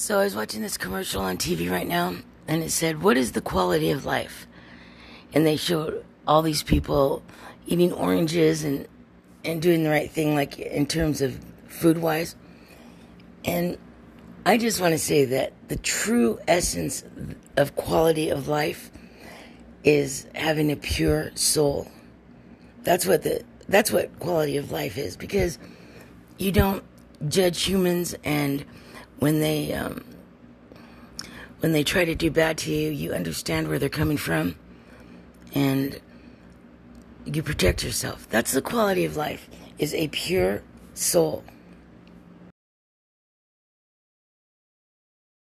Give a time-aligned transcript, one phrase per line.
[0.00, 2.14] So I was watching this commercial on TV right now,
[2.46, 4.46] and it said, "What is the quality of life?"
[5.34, 7.24] And they showed all these people
[7.66, 8.86] eating oranges and
[9.44, 12.36] and doing the right thing, like in terms of food wise.
[13.44, 13.76] And
[14.46, 17.02] I just want to say that the true essence
[17.56, 18.92] of quality of life
[19.82, 21.90] is having a pure soul.
[22.84, 25.58] That's what the that's what quality of life is because
[26.38, 26.84] you don't
[27.28, 28.64] judge humans and
[29.18, 30.04] when they um,
[31.60, 34.54] when they try to do bad to you, you understand where they're coming from,
[35.54, 36.00] and
[37.24, 38.28] you protect yourself.
[38.30, 40.62] That's the quality of life: is a pure
[40.94, 41.44] soul.